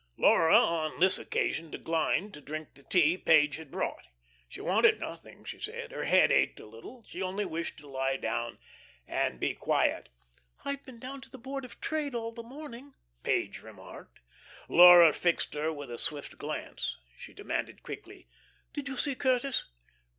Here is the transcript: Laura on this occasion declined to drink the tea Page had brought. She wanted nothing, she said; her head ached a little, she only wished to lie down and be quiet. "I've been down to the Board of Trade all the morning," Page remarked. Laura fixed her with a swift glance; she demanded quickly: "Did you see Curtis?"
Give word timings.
Laura 0.17 0.57
on 0.57 0.99
this 0.99 1.19
occasion 1.19 1.69
declined 1.69 2.33
to 2.33 2.41
drink 2.41 2.73
the 2.73 2.81
tea 2.81 3.19
Page 3.19 3.57
had 3.57 3.69
brought. 3.69 4.07
She 4.49 4.59
wanted 4.59 4.99
nothing, 4.99 5.43
she 5.45 5.59
said; 5.59 5.91
her 5.91 6.05
head 6.05 6.31
ached 6.31 6.59
a 6.59 6.65
little, 6.65 7.03
she 7.03 7.21
only 7.21 7.45
wished 7.45 7.77
to 7.77 7.87
lie 7.87 8.17
down 8.17 8.57
and 9.07 9.39
be 9.39 9.53
quiet. 9.53 10.09
"I've 10.65 10.83
been 10.83 10.97
down 10.97 11.21
to 11.21 11.29
the 11.29 11.37
Board 11.37 11.65
of 11.65 11.79
Trade 11.79 12.15
all 12.15 12.31
the 12.31 12.41
morning," 12.41 12.95
Page 13.21 13.61
remarked. 13.61 14.21
Laura 14.67 15.13
fixed 15.13 15.53
her 15.53 15.71
with 15.71 15.91
a 15.91 15.99
swift 15.99 16.39
glance; 16.39 16.97
she 17.15 17.31
demanded 17.35 17.83
quickly: 17.83 18.27
"Did 18.73 18.87
you 18.87 18.97
see 18.97 19.13
Curtis?" 19.13 19.65